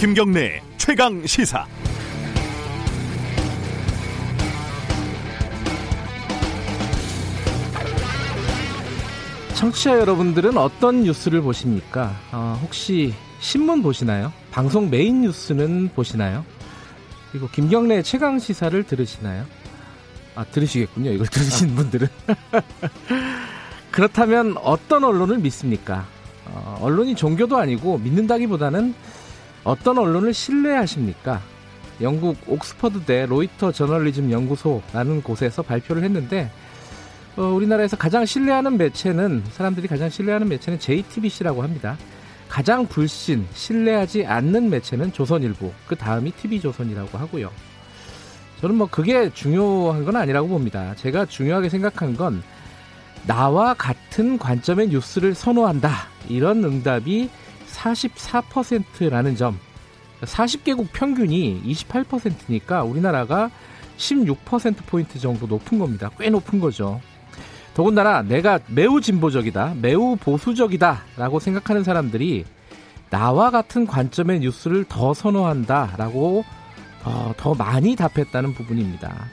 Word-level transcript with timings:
김경래 0.00 0.62
최강 0.78 1.26
시사. 1.26 1.66
청취자 9.52 10.00
여러분들은 10.00 10.56
어떤 10.56 11.02
뉴스를 11.02 11.42
보십니까? 11.42 12.18
어, 12.32 12.58
혹시 12.62 13.12
신문 13.40 13.82
보시나요? 13.82 14.32
방송 14.50 14.88
메인 14.88 15.20
뉴스는 15.20 15.90
보시나요? 15.94 16.46
그리고 17.30 17.48
김경래 17.48 18.00
최강 18.00 18.38
시사를 18.38 18.82
들으시나요? 18.84 19.44
아, 20.34 20.44
들으시겠군요. 20.44 21.10
이걸 21.10 21.26
들으신 21.26 21.74
분들은. 21.74 22.08
그렇다면 23.92 24.56
어떤 24.62 25.04
언론을 25.04 25.40
믿습니까? 25.40 26.06
어, 26.46 26.78
언론이 26.80 27.16
종교도 27.16 27.58
아니고 27.58 27.98
믿는다기보다는 27.98 28.94
어떤 29.64 29.98
언론을 29.98 30.32
신뢰하십니까? 30.32 31.40
영국 32.00 32.36
옥스퍼드대 32.46 33.26
로이터 33.26 33.72
저널리즘 33.72 34.30
연구소라는 34.30 35.22
곳에서 35.22 35.62
발표를 35.62 36.02
했는데 36.02 36.50
어, 37.36 37.42
우리나라에서 37.42 37.96
가장 37.96 38.24
신뢰하는 38.26 38.76
매체는 38.76 39.44
사람들이 39.52 39.86
가장 39.86 40.08
신뢰하는 40.08 40.48
매체는 40.48 40.78
JTBC라고 40.78 41.62
합니다. 41.62 41.96
가장 42.48 42.86
불신, 42.86 43.46
신뢰하지 43.54 44.26
않는 44.26 44.70
매체는 44.70 45.12
조선일보, 45.12 45.72
그 45.86 45.94
다음이 45.94 46.32
TV조선이라고 46.32 47.16
하고요. 47.16 47.50
저는 48.60 48.74
뭐 48.74 48.88
그게 48.90 49.30
중요한 49.32 50.04
건 50.04 50.16
아니라고 50.16 50.48
봅니다. 50.48 50.94
제가 50.96 51.26
중요하게 51.26 51.68
생각한 51.68 52.16
건 52.16 52.42
나와 53.26 53.74
같은 53.74 54.36
관점의 54.36 54.88
뉴스를 54.88 55.34
선호한다. 55.34 56.08
이런 56.28 56.64
응답이 56.64 57.30
44%라는 57.80 59.36
점. 59.36 59.58
40개국 60.22 60.88
평균이 60.92 61.62
28%니까 61.64 62.82
우리나라가 62.82 63.50
16%포인트 63.96 65.18
정도 65.18 65.46
높은 65.46 65.78
겁니다. 65.78 66.10
꽤 66.18 66.28
높은 66.30 66.60
거죠. 66.60 67.00
더군다나 67.74 68.22
내가 68.22 68.58
매우 68.66 69.00
진보적이다, 69.00 69.74
매우 69.80 70.16
보수적이다 70.16 71.02
라고 71.16 71.38
생각하는 71.38 71.84
사람들이 71.84 72.44
나와 73.08 73.50
같은 73.50 73.86
관점의 73.86 74.40
뉴스를 74.40 74.84
더 74.84 75.14
선호한다 75.14 75.94
라고 75.96 76.44
어, 77.04 77.32
더 77.36 77.54
많이 77.54 77.96
답했다는 77.96 78.52
부분입니다. 78.54 79.26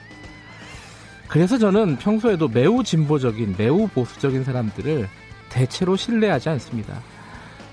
그래서 1.28 1.58
저는 1.58 1.98
평소에도 1.98 2.48
매우 2.48 2.84
진보적인, 2.84 3.56
매우 3.58 3.88
보수적인 3.90 4.46
사람들을 4.46 5.10
대체로 5.50 5.98
신뢰하지 5.98 6.50
않습니다. 6.50 7.02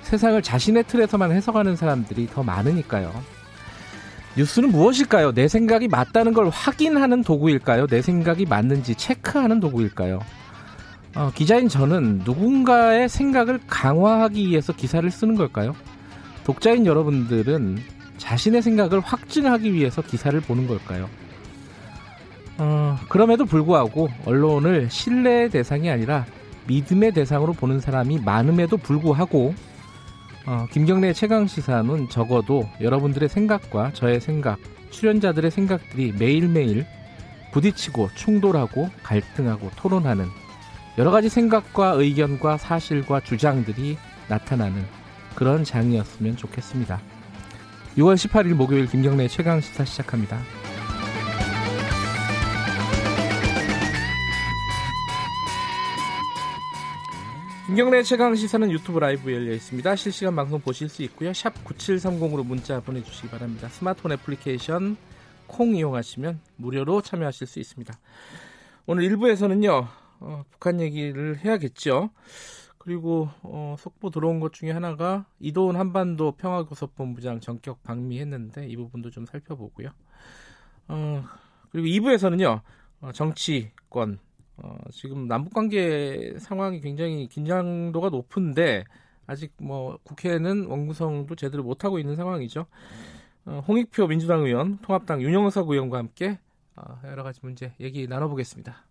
세상을 0.04 0.40
자신의 0.42 0.84
틀에서만 0.84 1.32
해석하는 1.32 1.76
사람들이 1.76 2.28
더 2.28 2.42
많으니까요. 2.42 3.12
뉴스는 4.36 4.70
무엇일까요? 4.70 5.32
내 5.32 5.48
생각이 5.48 5.88
맞다는 5.88 6.32
걸 6.32 6.48
확인하는 6.48 7.22
도구일까요? 7.22 7.86
내 7.86 8.02
생각이 8.02 8.46
맞는지 8.46 8.94
체크하는 8.94 9.60
도구일까요? 9.60 10.20
어, 11.16 11.30
기자인 11.34 11.68
저는 11.68 12.22
누군가의 12.24 13.08
생각을 13.08 13.60
강화하기 13.66 14.48
위해서 14.48 14.72
기사를 14.72 15.08
쓰는 15.10 15.36
걸까요? 15.36 15.74
독자인 16.44 16.84
여러분들은 16.84 17.78
자신의 18.18 18.62
생각을 18.62 19.00
확증하기 19.00 19.72
위해서 19.72 20.02
기사를 20.02 20.38
보는 20.40 20.66
걸까요? 20.66 21.08
어, 22.58 22.98
그럼에도 23.08 23.44
불구하고 23.44 24.08
언론을 24.26 24.90
신뢰의 24.90 25.50
대상이 25.50 25.88
아니라 25.90 26.26
믿음의 26.66 27.12
대상으로 27.12 27.52
보는 27.52 27.80
사람이 27.80 28.20
많음에도 28.20 28.76
불구하고 28.76 29.54
어, 30.46 30.66
김경래 30.70 31.14
최강 31.14 31.46
시사는 31.46 32.10
적어도 32.10 32.68
여러분들의 32.80 33.30
생각과 33.30 33.92
저의 33.94 34.20
생각, 34.20 34.58
출연자들의 34.90 35.50
생각들이 35.50 36.12
매일매일 36.18 36.84
부딪히고 37.52 38.10
충돌하고 38.14 38.90
갈등하고 39.02 39.70
토론하는 39.76 40.26
여러 40.98 41.10
가지 41.10 41.30
생각과 41.30 41.92
의견과 41.92 42.58
사실과 42.58 43.20
주장들이 43.20 43.96
나타나는 44.28 44.84
그런 45.34 45.64
장이었으면 45.64 46.36
좋겠습니다. 46.36 47.00
6월 47.96 48.14
18일 48.16 48.54
목요일 48.54 48.86
김경래 48.86 49.28
최강 49.28 49.60
시사 49.60 49.84
시작합니다. 49.84 50.40
김경래 57.66 58.02
최강 58.02 58.34
시사는 58.34 58.70
유튜브 58.70 58.98
라이브 58.98 59.32
열려 59.32 59.54
있습니다. 59.54 59.96
실시간 59.96 60.36
방송 60.36 60.60
보실 60.60 60.90
수 60.90 61.02
있고요. 61.04 61.32
샵 61.32 61.54
9730으로 61.64 62.44
문자 62.44 62.78
보내주시기 62.80 63.28
바랍니다. 63.28 63.68
스마트폰 63.68 64.12
애플리케이션 64.12 64.98
콩 65.46 65.74
이용하시면 65.74 66.40
무료로 66.56 67.00
참여하실 67.00 67.46
수 67.46 67.60
있습니다. 67.60 67.98
오늘 68.84 69.08
1부에서는요. 69.08 69.88
어, 70.20 70.44
북한 70.50 70.78
얘기를 70.78 71.38
해야겠죠. 71.38 72.10
그리고 72.76 73.30
어, 73.42 73.76
속보 73.78 74.10
들어온 74.10 74.40
것 74.40 74.52
중에 74.52 74.70
하나가 74.70 75.24
이도훈 75.40 75.76
한반도 75.76 76.32
평화교섭본부장 76.32 77.40
전격 77.40 77.82
방미했는데 77.82 78.66
이 78.68 78.76
부분도 78.76 79.10
좀 79.10 79.24
살펴보고요. 79.24 79.88
어, 80.88 81.24
그리고 81.70 81.86
2부에서는요. 81.86 82.60
어, 83.00 83.12
정치권 83.12 84.18
어, 84.56 84.76
지금 84.92 85.26
남북 85.26 85.52
관계 85.52 86.34
상황이 86.38 86.80
굉장히 86.80 87.26
긴장도가 87.28 88.10
높은데 88.10 88.84
아직 89.26 89.52
뭐 89.58 89.98
국회는 90.04 90.66
원구성도 90.66 91.34
제대로 91.34 91.62
못 91.62 91.84
하고 91.84 91.98
있는 91.98 92.16
상황이죠. 92.16 92.66
어, 93.46 93.62
홍익표 93.66 94.06
민주당 94.06 94.44
의원, 94.44 94.78
통합당 94.78 95.22
윤영석 95.22 95.68
의원과 95.70 95.98
함께 95.98 96.38
어, 96.76 97.00
여러 97.04 97.22
가지 97.22 97.40
문제 97.42 97.72
얘기 97.80 98.06
나눠보겠습니다. 98.06 98.84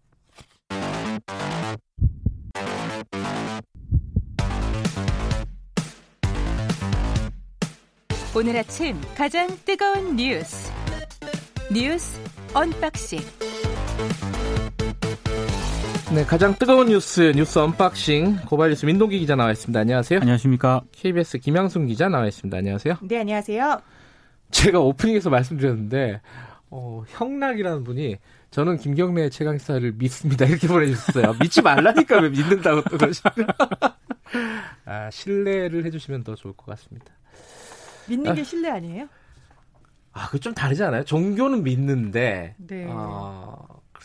오늘 8.36 8.58
아침 8.58 9.00
가장 9.16 9.48
뜨거운 9.64 10.16
뉴스 10.16 10.72
뉴스 11.72 12.20
unboxing 12.56 13.20
네, 16.14 16.24
가장 16.26 16.54
뜨거운 16.54 16.88
뉴스 16.90 17.32
뉴스 17.36 17.58
unboxing 17.58 18.38
고발 18.48 18.70
뉴스 18.70 18.86
민동기 18.86 19.18
기자 19.20 19.36
나와 19.36 19.52
있습니다. 19.52 19.80
안녕하세요. 19.80 20.20
안녕하십니까. 20.20 20.82
KBS 20.92 21.40
김양순 21.40 21.88
기자 21.88 22.08
나와 22.08 22.28
있습니다. 22.28 22.56
안녕하세요. 22.56 22.98
네, 23.02 23.20
안녕하세요. 23.20 23.82
제가 24.52 24.80
오프닝에서 24.80 25.32
말씀드렸는데 25.32 26.22
어, 26.70 27.04
형락이라는 27.08 27.84
분이 27.84 28.18
저는 28.52 28.78
김경래 28.78 29.30
최강시사를 29.30 29.92
믿습니다 29.94 30.46
이렇게 30.46 30.68
보내주셨어요. 30.68 31.34
믿지 31.42 31.64
말라니까 31.64 32.20
왜 32.20 32.30
믿는다고 32.30 32.82
또 32.84 32.98
그러시죠? 32.98 33.30
아 34.86 35.10
신뢰를 35.10 35.84
해주시면 35.86 36.24
더 36.24 36.36
좋을 36.36 36.54
것 36.54 36.68
같습니다. 36.68 37.08
믿는 38.08 38.32
아. 38.32 38.36
게 38.36 38.44
신뢰 38.44 38.70
아니에요? 38.70 39.08
아, 40.12 40.30
그 40.30 40.40
좀 40.40 40.54
다르지 40.54 40.84
않아요? 40.84 41.04
종교는 41.06 41.64
믿는데, 41.64 42.54
네. 42.60 42.86
아, 42.88 43.56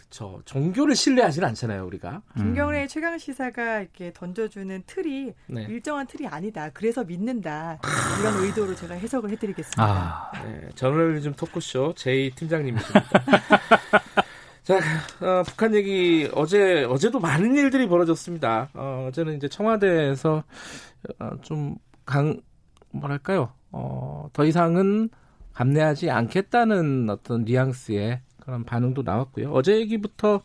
그렇죠. 0.08 0.40
종교를 0.46 0.96
신뢰하지는 0.96 1.46
않잖아요, 1.48 1.86
우리가. 1.86 2.22
김경래 2.36 2.86
최강 2.86 3.18
시사가 3.18 3.80
이렇게 3.80 4.12
던져주는 4.14 4.82
틀이 4.86 5.32
네. 5.48 5.62
일정한 5.68 6.06
틀이 6.06 6.26
아니다. 6.26 6.70
그래서 6.72 7.04
믿는다. 7.04 7.78
이런 8.20 8.42
의도로 8.42 8.74
제가 8.74 8.94
해석을 8.94 9.30
해드리겠습니다. 9.30 9.82
아, 9.82 10.32
네, 10.44 10.68
저널리즘 10.74 11.34
토크쇼 11.34 11.94
제이 11.94 12.30
팀장님이십니다. 12.30 13.04
자, 14.64 14.78
어, 15.20 15.42
북한 15.46 15.74
얘기 15.74 16.28
어제 16.34 16.84
어제도 16.84 17.20
많은 17.20 17.54
일들이 17.54 17.86
벌어졌습니다. 17.86 18.70
어, 18.74 19.06
어제는 19.08 19.36
이제 19.36 19.48
청와대에서 19.48 20.42
어, 21.18 21.30
좀강 21.42 22.40
뭐랄까요? 22.92 23.52
어, 23.72 24.28
더 24.32 24.44
이상은 24.44 25.10
감내하지 25.52 26.10
않겠다는 26.10 27.10
어떤 27.10 27.44
뉘앙스의 27.44 28.20
그런 28.48 28.64
반응도 28.64 29.02
나왔고요. 29.02 29.52
어제 29.52 29.76
얘기부터 29.78 30.40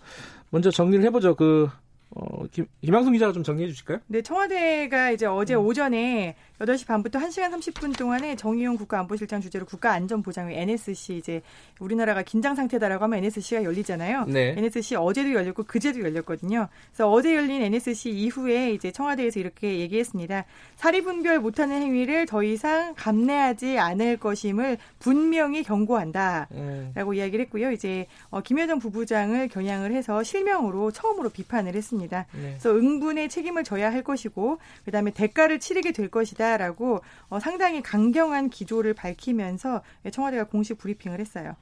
먼저 0.49 0.69
정리를 0.69 1.05
해보죠. 1.05 1.35
그 1.35 1.69
어, 2.09 2.45
김, 2.51 2.67
김항순 2.81 3.13
기자가 3.13 3.31
좀 3.31 3.43
정리해 3.43 3.69
주실까요? 3.69 3.99
네, 4.07 4.21
청와대가 4.21 5.11
이제 5.11 5.25
어제 5.25 5.55
음. 5.55 5.65
오전에 5.65 6.35
8시 6.59 6.85
반부터 6.85 7.19
1시간 7.19 7.51
30분 7.51 7.97
동안에 7.97 8.35
정의용 8.35 8.77
국가안보실장 8.77 9.41
주재로 9.41 9.65
국가안전보장회 9.65 10.61
NSC 10.61 11.17
이제 11.17 11.41
우리나라가 11.79 12.21
긴장 12.21 12.55
상태다라고 12.55 13.03
하면 13.05 13.19
NSC가 13.19 13.63
열리잖아요. 13.63 14.25
네. 14.25 14.53
NSC 14.57 14.95
어제도 14.95 15.33
열렸고 15.33 15.63
그제도 15.63 15.99
열렸거든요. 16.01 16.67
그래서 16.91 17.11
어제 17.11 17.35
열린 17.35 17.61
NSC 17.63 18.11
이후에 18.11 18.71
이제 18.71 18.91
청와대에서 18.91 19.39
이렇게 19.39 19.79
얘기했습니다. 19.79 20.45
사리 20.75 21.01
분별 21.01 21.39
못하는 21.39 21.81
행위를 21.81 22.27
더 22.27 22.43
이상 22.43 22.93
감내하지 22.95 23.79
않을 23.79 24.17
것임을 24.17 24.77
분명히 24.99 25.63
경고한다. 25.63 26.47
음, 26.51 26.91
라고 26.93 27.13
이야기를 27.15 27.45
했고요. 27.45 27.71
이제 27.71 28.05
어, 28.29 28.41
김여정 28.41 28.79
부부장을 28.79 29.47
겨냥을 29.47 29.91
해서 29.91 30.21
실명으로 30.21 30.91
처음으로 30.91 31.29
비판을 31.29 31.75
했습니다. 31.75 32.27
네. 32.33 32.41
그래서 32.41 32.71
응분의 32.71 33.29
책임을 33.29 33.63
져야 33.63 33.91
할 33.91 34.03
것이고 34.03 34.59
그다음에 34.85 35.11
대가를 35.11 35.59
치르게 35.59 35.91
될 35.91 36.09
것이다. 36.09 36.52
하겠다라고 36.53 37.01
어, 37.29 37.39
상당히 37.39 37.81
강경한 37.81 38.49
기조를 38.49 38.93
밝히면서 38.93 39.81
청와대가 40.11 40.45
공식 40.45 40.77
브리핑을 40.77 41.19
했어요. 41.19 41.55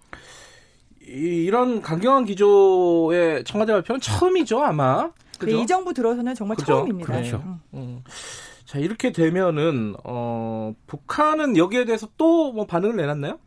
이런 1.02 1.82
강경한 1.82 2.26
기조의 2.26 3.44
청와대 3.46 3.74
발표는 3.74 4.00
처음이죠, 4.02 4.62
아마. 4.64 5.10
네, 5.44 5.52
이 5.60 5.66
정부 5.66 5.94
들어서는 5.94 6.36
정말 6.36 6.56
그죠? 6.58 6.74
처음입니다. 6.74 7.12
그렇죠. 7.12 7.38
음. 7.46 7.60
음. 7.74 8.04
자, 8.66 8.78
이렇게 8.78 9.12
되면은, 9.12 9.96
어, 10.04 10.74
북한은 10.88 11.58
여기에 11.58 11.86
대해서 11.86 12.08
또 12.18 12.52
뭐 12.54 12.66
반응을 12.68 12.96
내놨나요? 12.96 13.40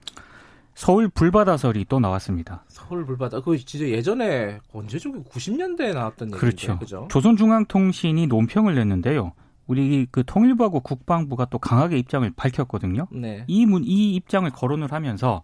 서울 0.75 1.08
불바다설이 1.08 1.85
또 1.88 2.00
나왔습니다. 2.00 2.64
서울 2.67 3.05
불바다. 3.06 3.38
그거 3.38 3.56
진짜 3.56 3.87
예전에 3.87 4.58
언제죠? 4.73 5.12
90년대에 5.12 5.94
나왔던 5.94 6.29
얘기죠. 6.31 6.41
그렇죠. 6.41 6.79
그죠? 6.81 7.08
조선중앙통신이 7.12 8.26
논평을 8.26 8.75
냈는데요. 8.75 9.32
우리 9.67 10.07
그 10.11 10.25
통일부하고 10.25 10.81
국방부가 10.81 11.47
또 11.47 11.59
강하게 11.59 11.99
입장을 11.99 12.31
밝혔거든요. 12.37 13.07
네. 13.11 13.45
이, 13.47 13.67
문, 13.67 13.85
이 13.85 14.15
입장을 14.15 14.49
거론을 14.51 14.93
하면서 14.93 15.43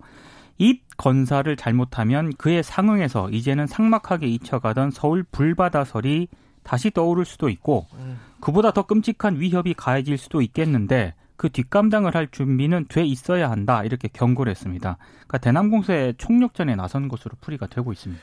입 0.58 0.82
건사를 0.96 1.54
잘못하면 1.56 2.32
그에 2.34 2.62
상응해서 2.62 3.30
이제는 3.30 3.66
삭막하게 3.66 4.26
잊혀가던 4.28 4.90
서울 4.90 5.22
불바다설이 5.22 6.28
다시 6.62 6.90
떠오를 6.90 7.24
수도 7.24 7.48
있고 7.48 7.86
음. 7.94 8.18
그보다 8.40 8.70
더 8.72 8.82
끔찍한 8.82 9.40
위협이 9.40 9.74
가해질 9.74 10.18
수도 10.18 10.42
있겠는데 10.42 11.14
그 11.36 11.48
뒷감당을 11.48 12.14
할 12.14 12.28
준비는 12.30 12.86
돼 12.90 13.02
있어야 13.02 13.50
한다 13.50 13.82
이렇게 13.82 14.08
경고를 14.08 14.50
했습니다. 14.50 14.98
그러니까 15.20 15.38
대남공세 15.38 16.12
총력전에 16.18 16.76
나선 16.76 17.08
것으로 17.08 17.36
풀이가 17.40 17.66
되고 17.66 17.92
있습니다. 17.92 18.22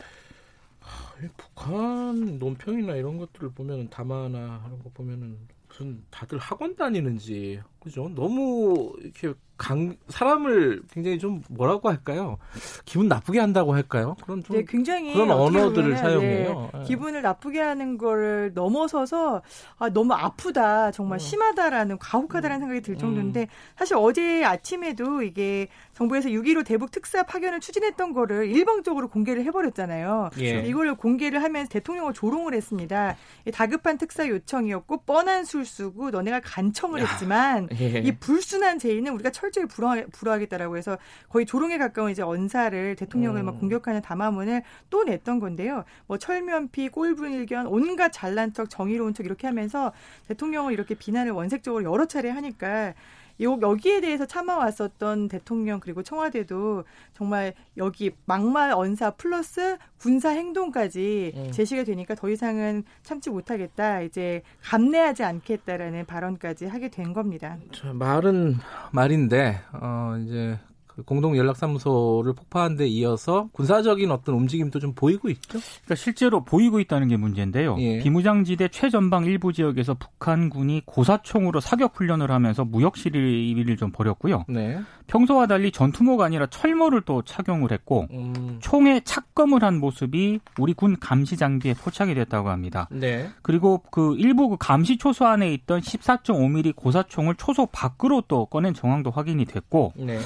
북한 1.36 2.38
논평이나 2.38 2.94
이런 2.94 3.18
것들을 3.18 3.50
보면 3.50 3.90
담화나 3.90 4.62
하는 4.64 4.78
거 4.84 4.92
보면은 4.94 5.38
무슨 5.78 6.04
다들 6.10 6.40
학원 6.40 6.76
다니는지 6.76 7.62
그죠? 7.88 8.10
너무 8.14 8.94
이렇게 9.02 9.34
강 9.58 9.96
사람을 10.10 10.84
굉장히 10.92 11.18
좀 11.18 11.42
뭐라고 11.50 11.90
할까요? 11.90 12.38
기분 12.86 13.08
나쁘게 13.08 13.40
한다고 13.40 13.74
할까요? 13.74 14.16
그런 14.24 14.44
좀 14.44 14.56
네, 14.56 14.66
굉장히 14.68 15.14
그런 15.14 15.32
언어들을 15.32 15.74
보면은, 15.74 15.98
사용해요. 15.98 16.70
네, 16.74 16.80
네. 16.80 16.86
기분을 16.86 17.24
나쁘게 17.24 17.60
하는 17.60 17.98
걸 17.98 18.52
넘어서서 18.54 19.42
아, 19.80 19.90
너무 19.90 20.14
아프다, 20.14 20.92
정말 20.92 21.16
음. 21.16 21.20
심하다라는 21.20 21.98
가혹하다라는 21.98 22.60
생각이 22.60 22.82
들 22.82 22.98
정도인데 22.98 23.48
사실 23.76 23.96
어제 23.98 24.44
아침에도 24.44 25.24
이게 25.24 25.68
정부에서 25.96 26.30
6.15 26.30 26.64
대북 26.64 26.92
특사 26.92 27.24
파견을 27.24 27.60
추진했던 27.60 28.14
거를 28.14 28.48
일방적으로 28.52 29.08
공개를 29.08 29.44
해버렸잖아요. 29.46 30.30
예. 30.40 30.62
이걸 30.68 30.94
공개를 30.96 31.42
하면서 31.42 31.70
대통령을 31.70 32.14
조롱을 32.14 32.54
했습니다. 32.54 33.16
이 33.46 33.52
다급한 33.52 33.98
특사 33.98 34.28
요청이었고 34.28 34.98
뻔한 35.06 35.46
술수고 35.46 36.12
너네가 36.12 36.42
간청을 36.44 37.02
했지만 37.02 37.68
예. 37.80 38.00
이 38.00 38.12
불순한 38.18 38.80
제의는 38.80 39.14
우리가 39.14 39.32
철저히 39.32 39.66
불허하, 39.66 40.04
불허하겠다라고 40.12 40.78
해서 40.78 40.98
거의 41.30 41.46
조롱에 41.46 41.78
가까운 41.78 42.12
이제 42.12 42.22
언사를 42.22 42.96
대통령을 42.96 43.42
음. 43.42 43.46
막 43.46 43.60
공격하는 43.60 44.02
담화문을 44.02 44.64
또 44.90 45.04
냈던 45.04 45.40
건데요. 45.40 45.84
뭐 46.08 46.18
철면피, 46.18 46.90
꼴불견, 46.90 47.68
온갖 47.68 48.12
잘난 48.12 48.54
척, 48.54 48.70
정의로운 48.70 49.14
척 49.14 49.26
이렇게 49.26 49.48
하면서 49.48 49.94
대통령을 50.28 50.74
이렇게 50.74 50.96
비난을 50.96 51.32
원색적으로 51.32 51.84
여러 51.84 52.06
차례 52.06 52.30
하니까 52.30 52.94
요- 53.42 53.60
여기에 53.62 54.02
대해서 54.02 54.26
참아왔었던 54.26 55.28
대통령 55.28 55.80
그리고 55.80 56.02
청와대도 56.04 56.84
정말 57.14 57.54
여기 57.78 58.12
막말 58.26 58.72
언사 58.72 59.12
플러스 59.12 59.78
군사 60.00 60.30
행동까지 60.30 61.34
음. 61.36 61.52
제시가 61.52 61.84
되니까 61.84 62.16
더 62.16 62.30
이상은 62.30 62.84
참지 63.04 63.30
못하겠다 63.30 64.02
이제 64.02 64.42
감내하지 64.64 65.24
않겠다라는 65.24 66.06
발언까지 66.06 66.66
하게 66.66 66.90
된 66.90 67.14
겁니다. 67.14 67.58
자, 67.74 67.94
말은 67.94 68.56
말인데 68.92 69.60
어 69.74 70.16
이제 70.24 70.58
그 70.98 71.04
공동 71.04 71.38
연락사무소를 71.38 72.34
폭파한 72.34 72.76
데 72.76 72.88
이어서 72.88 73.50
군사적인 73.52 74.10
어떤 74.10 74.34
움직임도 74.34 74.80
좀 74.80 74.94
보이고 74.94 75.30
있죠. 75.30 75.60
그러니까 75.60 75.94
실제로 75.94 76.44
보이고 76.44 76.80
있다는 76.80 77.08
게 77.08 77.18
문제인데요. 77.18 77.76
예. 77.78 78.00
비무장지대 78.00 78.70
최전방 78.70 79.26
일부 79.26 79.54
지역에서 79.54 79.94
북한군이 79.94 80.82
고사총으로 80.88 81.60
사격 81.60 81.96
훈련을 81.96 82.32
하면서 82.32 82.66
무역 82.66 82.98
시위를 82.98 83.78
좀 83.78 83.92
벌였고요. 83.92 84.46
네. 84.48 84.80
평소와 85.06 85.46
달리 85.48 85.72
전투모가 85.72 86.26
아니라 86.26 86.48
철모를 86.48 87.02
또 87.02 87.22
착용을 87.22 87.72
했고 87.72 88.08
음. 88.12 88.58
총에 88.60 89.02
착검을 89.04 89.64
한 89.64 89.80
모습이 89.80 90.40
우리 90.60 90.74
군 90.74 90.98
감시 91.00 91.38
장비에 91.38 91.76
포착이 91.76 92.14
됐다고 92.16 92.50
합니다. 92.50 92.88
네. 92.92 93.30
그리고 93.42 93.84
그 93.92 94.16
일부 94.18 94.50
그 94.50 94.58
감시 94.60 94.98
초소 94.98 95.26
안에 95.26 95.54
있던 95.54 95.80
14.5mm 95.82 96.76
고사총을 96.76 97.36
초소 97.36 97.68
밖으로 97.68 98.24
또 98.28 98.48
꺼낸 98.48 98.74
정황도 98.74 99.12
확인이 99.12 99.46
됐고 99.46 99.94
네. 99.96 100.20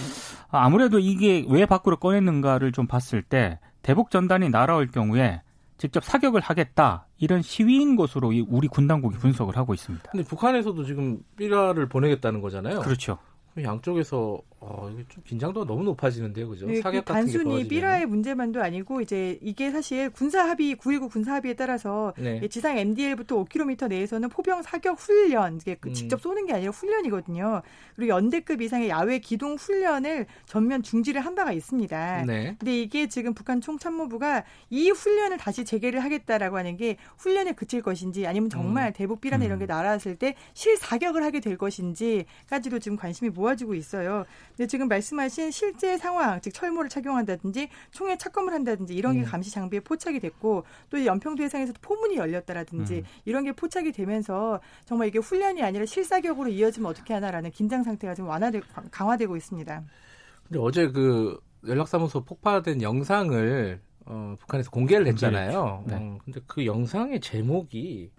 아 0.49 0.60
무래도 0.69 0.99
이게 0.99 1.45
왜 1.49 1.65
밖으로 1.65 1.97
꺼냈는가를 1.97 2.71
좀 2.71 2.87
봤을 2.87 3.21
때 3.21 3.59
대북 3.81 4.11
전단이 4.11 4.49
날아올 4.49 4.87
경우에 4.87 5.41
직접 5.77 6.03
사격을 6.03 6.41
하겠다 6.41 7.07
이런 7.17 7.41
시위인 7.41 7.95
것으로 7.95 8.33
이 8.33 8.45
우리 8.47 8.67
군 8.67 8.87
당국이 8.87 9.17
분석을 9.17 9.57
하고 9.57 9.73
있습니다. 9.73 10.11
근데 10.11 10.23
북한에서도 10.23 10.83
지금 10.83 11.19
삐라를 11.37 11.89
보내겠다는 11.89 12.41
거잖아요. 12.41 12.81
그렇죠. 12.81 13.17
양쪽에서 13.61 14.39
어, 14.63 14.87
이게 14.93 15.03
좀 15.09 15.23
긴장도가 15.23 15.65
너무 15.65 15.83
높아지는데요, 15.83 16.47
그죠? 16.47 16.67
네, 16.67 16.81
사격 16.81 17.03
그 17.03 17.13
같은 17.13 17.25
게 17.25 17.33
단순히. 17.33 17.67
삐라의 17.67 18.05
문제만도 18.05 18.61
아니고 18.61 19.01
이제 19.01 19.39
이게 19.41 19.71
사실 19.71 20.11
군사 20.11 20.47
합의 20.47 20.75
9.19 20.75 21.09
군사 21.09 21.33
합의에 21.33 21.55
따라서 21.55 22.13
네. 22.15 22.39
이 22.43 22.47
지상 22.47 22.77
MDL부터 22.77 23.43
5km 23.43 23.87
내에서는 23.87 24.29
포병 24.29 24.61
사격 24.61 24.99
훈련 24.99 25.55
이게 25.55 25.75
그 25.79 25.89
음. 25.89 25.93
직접 25.95 26.21
쏘는 26.21 26.45
게 26.45 26.53
아니라 26.53 26.71
훈련이거든요. 26.71 27.63
그리고 27.95 28.09
연대급 28.13 28.61
이상의 28.61 28.89
야외 28.89 29.17
기동 29.17 29.55
훈련을 29.55 30.27
전면 30.45 30.83
중지를 30.83 31.21
한 31.21 31.33
바가 31.33 31.53
있습니다. 31.53 32.25
네. 32.27 32.55
근데 32.59 32.81
이게 32.81 33.07
지금 33.07 33.33
북한 33.33 33.61
총참모부가 33.61 34.43
이 34.69 34.91
훈련을 34.91 35.37
다시 35.37 35.65
재개를 35.65 36.03
하겠다라고 36.03 36.57
하는 36.57 36.77
게 36.77 36.97
훈련에 37.17 37.53
그칠 37.53 37.81
것인지 37.81 38.27
아니면 38.27 38.51
정말 38.51 38.89
음. 38.89 38.93
대북 38.93 39.21
비라나 39.21 39.43
이런 39.43 39.57
게 39.57 39.65
날아왔을 39.65 40.17
때 40.17 40.35
실사격을 40.53 41.23
하게 41.23 41.39
될 41.39 41.57
것인지까지도 41.57 42.77
지금 42.77 42.95
관심이 42.95 43.31
모아지고 43.31 43.73
있어요. 43.73 44.23
근데 44.55 44.67
지금 44.67 44.87
말씀하신 44.87 45.51
실제 45.51 45.97
상황, 45.97 46.39
즉 46.41 46.53
철모를 46.53 46.89
착용한다든지 46.89 47.69
총에 47.91 48.17
착검을 48.17 48.53
한다든지 48.53 48.93
이런 48.93 49.13
게 49.13 49.21
음. 49.21 49.25
감시 49.25 49.51
장비에 49.51 49.79
포착이 49.79 50.19
됐고 50.19 50.63
또이 50.89 51.05
연평도 51.05 51.43
해상에서도 51.43 51.79
포문이 51.81 52.17
열렸다라든지 52.17 52.95
음. 52.95 53.03
이런 53.25 53.43
게 53.43 53.51
포착이 53.51 53.91
되면서 53.91 54.59
정말 54.85 55.07
이게 55.07 55.19
훈련이 55.19 55.63
아니라 55.63 55.85
실사격으로 55.85 56.49
이어지면 56.49 56.89
어떻게 56.89 57.13
하나라는 57.13 57.51
긴장 57.51 57.83
상태가 57.83 58.13
좀 58.13 58.27
완화되 58.27 58.61
강화되고 58.91 59.35
있습니다. 59.37 59.83
근데 60.47 60.59
어제 60.59 60.89
그 60.89 61.39
연락사무소 61.65 62.25
폭파된 62.25 62.81
영상을 62.81 63.79
어, 64.05 64.35
북한에서 64.39 64.71
공개를 64.71 65.07
했잖아요. 65.07 65.83
네. 65.87 65.95
어, 65.95 66.17
근데 66.25 66.41
그 66.47 66.65
영상의 66.65 67.21
제목이 67.21 68.11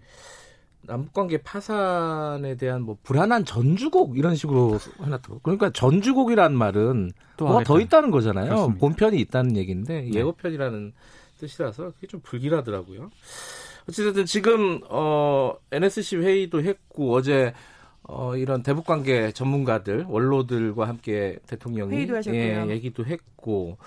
남북관계 0.85 1.37
파산에 1.39 2.55
대한 2.55 2.81
뭐 2.81 2.97
불안한 3.03 3.45
전주곡 3.45 4.17
이런 4.17 4.35
식으로 4.35 4.79
해놨더라고. 4.99 5.39
그러니까 5.41 5.69
전주곡이라는 5.71 6.57
말은 6.57 7.11
뭐가 7.37 7.63
더 7.63 7.75
하겠다. 7.75 7.79
있다는 7.79 8.11
거잖아요. 8.11 8.45
그렇습니다. 8.45 8.79
본편이 8.79 9.19
있다는 9.21 9.57
얘기인데 9.57 10.01
네. 10.01 10.13
예고편이라는 10.13 10.93
뜻이라서 11.39 11.91
그게 11.91 12.07
좀 12.07 12.19
불길하더라고요. 12.21 13.09
어쨌든 13.87 14.25
지금 14.25 14.81
어 14.89 15.55
NSC 15.71 16.17
회의도 16.17 16.63
했고 16.63 17.13
어제 17.13 17.53
어 18.03 18.35
이런 18.35 18.63
대북 18.63 18.85
관계 18.85 19.31
전문가들 19.31 20.05
원로들과 20.07 20.87
함께 20.87 21.37
대통령이 21.47 21.95
회의도 21.95 22.17
하셨고요. 22.17 22.41
예, 22.41 22.67
얘기도 22.69 23.05
했고 23.05 23.77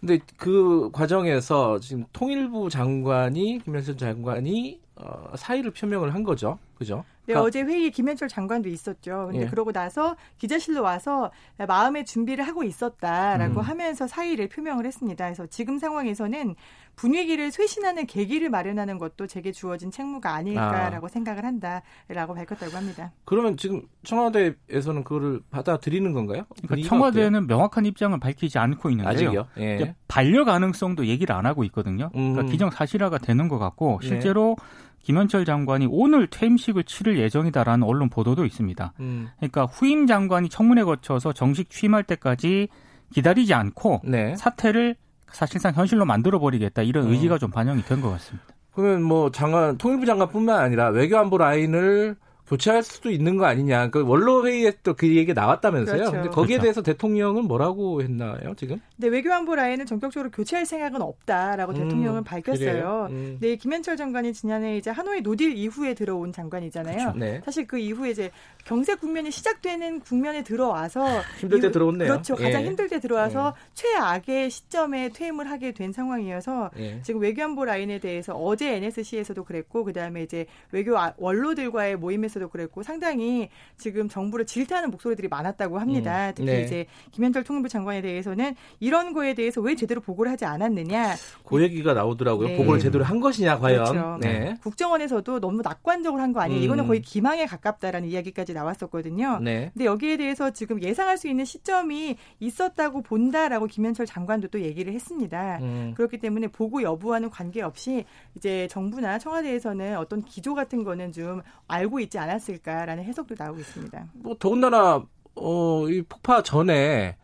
근데 0.00 0.18
그 0.36 0.90
과정에서 0.92 1.78
지금 1.78 2.04
통일부 2.12 2.68
장관이 2.68 3.60
김현철 3.64 3.96
장관이 3.96 4.81
어 4.96 5.32
사의를 5.36 5.70
표명을 5.72 6.14
한 6.14 6.22
거죠. 6.22 6.58
그죠? 6.76 7.04
네, 7.32 7.34
그러니까- 7.34 7.42
어제 7.42 7.62
회의에 7.62 7.90
김현철 7.90 8.28
장관도 8.28 8.68
있었죠. 8.68 9.28
근데 9.30 9.42
예. 9.44 9.46
그러고 9.46 9.72
나서 9.72 10.16
기자실로 10.38 10.82
와서 10.82 11.30
마음의 11.66 12.04
준비를 12.04 12.46
하고 12.46 12.62
있었다라고 12.64 13.60
음. 13.60 13.64
하면서 13.64 14.06
사의를 14.06 14.48
표명을 14.48 14.86
했습니다. 14.86 15.24
그래서 15.24 15.46
지금 15.46 15.78
상황에서는 15.78 16.54
분위기를 16.94 17.50
쇄신하는 17.50 18.06
계기를 18.06 18.50
마련하는 18.50 18.98
것도 18.98 19.26
제게 19.26 19.50
주어진 19.50 19.90
책무가 19.90 20.34
아닐까라고 20.34 21.08
생각을 21.08 21.44
한다라고 21.44 22.34
밝혔다고 22.34 22.76
합니다. 22.76 23.12
그러면 23.24 23.56
지금 23.56 23.82
청와대에서는 24.04 25.02
그거를 25.04 25.40
받아들이는 25.50 26.12
건가요? 26.12 26.44
그러니까 26.50 26.68
분위기가 26.68 26.88
청와대는 26.94 27.46
명확한 27.46 27.86
입장을 27.86 28.18
밝히지 28.20 28.58
않고 28.58 28.88
어때요? 28.88 28.90
있는데요. 28.90 29.10
아직이요? 29.10 29.46
예. 29.58 29.94
반려 30.06 30.44
가능성도 30.44 31.06
얘기를 31.06 31.34
안 31.34 31.46
하고 31.46 31.64
있거든요. 31.64 32.10
그러니까 32.12 32.42
음. 32.42 32.46
기정 32.46 32.70
사실화가 32.70 33.18
되는 33.18 33.48
것 33.48 33.58
같고 33.58 33.98
네. 34.02 34.08
실제로 34.08 34.56
김현철 35.02 35.44
장관이 35.44 35.88
오늘 35.90 36.26
퇴임식을 36.28 36.84
치를 36.84 37.18
예정이다라는 37.18 37.86
언론 37.86 38.08
보도도 38.08 38.44
있습니다. 38.44 38.92
음. 39.00 39.28
그러니까 39.36 39.64
후임 39.64 40.06
장관이 40.06 40.48
청문회 40.48 40.84
거쳐서 40.84 41.32
정식 41.32 41.70
취임할 41.70 42.04
때까지 42.04 42.68
기다리지 43.12 43.52
않고 43.54 44.00
네. 44.04 44.34
사태를 44.36 44.96
사실상 45.30 45.72
현실로 45.74 46.04
만들어 46.04 46.38
버리겠다 46.38 46.82
이런 46.82 47.06
어. 47.06 47.10
의지가 47.10 47.38
좀 47.38 47.50
반영이 47.50 47.82
된 47.82 48.00
것 48.00 48.10
같습니다. 48.10 48.46
그러면 48.74 49.02
뭐 49.02 49.30
장관 49.30 49.76
통일부 49.76 50.06
장관뿐만 50.06 50.58
아니라 50.58 50.88
외교안보 50.88 51.36
라인을 51.38 52.16
교체할 52.46 52.82
수도 52.82 53.10
있는 53.10 53.36
거 53.36 53.46
아니냐. 53.46 53.88
그 53.88 54.04
원로 54.06 54.46
회의에 54.46 54.72
또그 54.82 55.16
얘기 55.16 55.32
나왔다면서요. 55.32 55.96
그렇죠. 55.96 56.12
근데 56.12 56.28
거기에 56.28 56.56
그렇죠. 56.56 56.62
대해서 56.62 56.82
대통령은 56.82 57.44
뭐라고 57.44 58.02
했나요, 58.02 58.54
지금? 58.56 58.78
근데 59.02 59.16
외교안보 59.16 59.56
라인은 59.56 59.84
전격적으로 59.86 60.30
교체할 60.30 60.64
생각은 60.64 61.02
없다라고 61.02 61.72
음, 61.72 61.76
대통령은 61.76 62.22
밝혔어요. 62.22 63.08
음. 63.10 63.36
네, 63.40 63.56
김연철 63.56 63.96
장관이 63.96 64.32
지난해 64.32 64.76
이제 64.76 64.90
하노이 64.90 65.22
no 65.22 65.33
deal 65.33 65.56
이후에 65.56 65.94
들어온 65.94 66.32
장관이잖아요. 66.32 67.14
네. 67.16 67.40
사실 67.44 67.66
그 67.66 67.78
이후에 67.78 68.10
이제 68.10 68.30
경제 68.64 68.94
국면이 68.94 69.32
시작되는 69.32 70.00
국면에 70.00 70.44
들어와서 70.44 71.04
힘들 71.40 71.58
때 71.58 71.66
이후- 71.66 71.72
들어왔네요. 71.72 72.08
그렇죠. 72.12 72.36
가장 72.36 72.62
예. 72.62 72.66
힘들 72.66 72.88
때 72.88 73.00
들어와서 73.00 73.56
최악의 73.74 74.50
시점에 74.50 75.08
퇴임을 75.08 75.50
하게 75.50 75.72
된 75.72 75.90
상황이어서 75.92 76.70
예. 76.78 77.02
지금 77.02 77.20
외교안보 77.22 77.64
라인에 77.64 77.98
대해서 77.98 78.34
어제 78.36 78.76
NSC에서도 78.76 79.42
그랬고 79.42 79.82
그다음에 79.82 80.22
이제 80.22 80.46
외교 80.70 80.96
아- 80.96 81.12
원로들과의 81.16 81.96
모임에서도 81.96 82.48
그랬고 82.50 82.84
상당히 82.84 83.48
지금 83.78 84.08
정부를 84.08 84.46
질타하는 84.46 84.92
목소리들이 84.92 85.26
많았다고 85.26 85.80
합니다. 85.80 86.28
음, 86.28 86.32
특히 86.36 86.46
네. 86.52 86.62
이제 86.62 86.86
김현철 87.10 87.42
통일부 87.42 87.68
장관에 87.68 88.00
대해서는 88.00 88.54
이런 88.92 89.14
거에 89.14 89.32
대해서 89.32 89.62
왜 89.62 89.74
제대로 89.74 90.02
보고를 90.02 90.30
하지 90.30 90.44
않았느냐. 90.44 91.14
그 91.46 91.62
얘기가 91.62 91.94
나오더라고요. 91.94 92.48
네. 92.48 92.56
보고를 92.58 92.78
제대로 92.78 93.04
한 93.04 93.20
것이냐 93.20 93.58
과연. 93.58 93.84
그렇죠. 93.86 94.18
네. 94.20 94.54
국정원에서도 94.62 95.40
너무 95.40 95.62
낙관적으로 95.62 96.20
한 96.20 96.32
거 96.34 96.40
아니에요. 96.40 96.60
음. 96.60 96.64
이거는 96.64 96.86
거의 96.86 97.00
기망에 97.00 97.46
가깝다라는 97.46 98.08
이야기까지 98.10 98.52
나왔었거든요. 98.52 99.38
네. 99.40 99.70
근데 99.72 99.86
여기에 99.86 100.18
대해서 100.18 100.50
지금 100.50 100.82
예상할 100.82 101.16
수 101.16 101.26
있는 101.26 101.46
시점이 101.46 102.16
있었다고 102.40 103.00
본다라고 103.02 103.66
김현철 103.66 104.04
장관도 104.04 104.48
또 104.48 104.60
얘기를 104.60 104.92
했습니다. 104.92 105.58
음. 105.62 105.94
그렇기 105.96 106.18
때문에 106.18 106.48
보고 106.48 106.82
여부와는 106.82 107.30
관계없이 107.30 108.04
이제 108.36 108.68
정부나 108.70 109.18
청와대에서는 109.18 109.96
어떤 109.96 110.22
기조 110.22 110.54
같은 110.54 110.84
거는 110.84 111.12
좀 111.12 111.40
알고 111.66 112.00
있지 112.00 112.18
않았을까라는 112.18 113.04
해석도 113.04 113.36
나오고 113.38 113.60
있습니다. 113.60 114.06
뭐 114.14 114.36
더군다나 114.38 115.02
어, 115.34 115.88
이 115.88 116.02
폭파 116.02 116.42
전에 116.42 117.16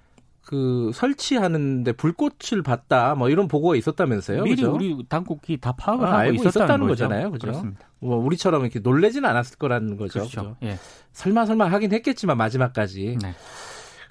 그 0.48 0.90
설치하는데 0.94 1.92
불꽃을 1.92 2.62
봤다 2.64 3.14
뭐 3.14 3.28
이런 3.28 3.48
보고가 3.48 3.76
있었다면서요. 3.76 4.44
미리 4.44 4.56
그죠? 4.56 4.72
우리 4.72 4.96
당국이 5.06 5.58
다 5.58 5.72
파악을 5.72 6.06
아, 6.06 6.20
하고 6.20 6.32
있었다는, 6.32 6.48
있었다는. 6.48 6.86
거잖아요. 6.88 7.30
그죠? 7.30 7.48
그렇습니다. 7.48 7.86
뭐 7.98 8.16
우리처럼 8.16 8.62
이렇게 8.62 8.78
놀래지는 8.78 9.28
않았을 9.28 9.58
거라는 9.58 9.98
거죠. 9.98 10.20
그렇죠. 10.20 10.40
그죠? 10.40 10.56
예. 10.62 10.78
설마 11.12 11.44
설마 11.44 11.70
하긴 11.70 11.92
했겠지만 11.92 12.38
마지막까지. 12.38 13.18
네. 13.22 13.34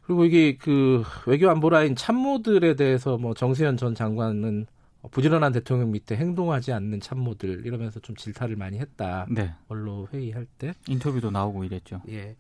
그리고 0.04 0.26
이게 0.26 0.58
그 0.58 1.04
외교 1.26 1.50
안보라인 1.50 1.96
참모들에 1.96 2.76
대해서 2.76 3.18
뭐 3.18 3.34
정세현 3.34 3.78
전 3.78 3.96
장관은 3.96 4.68
부지런한 5.12 5.54
대통령 5.54 5.92
밑에 5.92 6.16
행동하지 6.16 6.74
않는 6.74 7.00
참모들 7.00 7.66
이러면서 7.66 8.00
좀 8.00 8.16
질타를 8.16 8.56
많이 8.56 8.80
했다. 8.80 9.26
네. 9.30 9.54
원로 9.68 10.08
회의할 10.12 10.46
때. 10.58 10.74
인터뷰도 10.88 11.32
나오고 11.32 11.64
이랬죠. 11.64 12.02
예. 12.10 12.36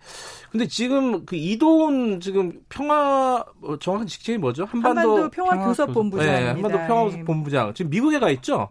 근데 0.51 0.67
지금 0.67 1.25
그 1.25 1.35
이도훈 1.35 2.19
지금 2.19 2.61
평화 2.69 3.43
뭐 3.59 3.77
정확한 3.79 4.07
직책이 4.07 4.37
뭐죠? 4.37 4.65
한반도, 4.65 4.99
한반도 4.99 5.29
평화교섭본부장입니다. 5.29 6.39
네, 6.39 6.47
한반도 6.47 6.77
평화본부장 6.87 7.73
지금 7.73 7.89
미국에 7.89 8.19
가 8.19 8.29
있죠? 8.31 8.69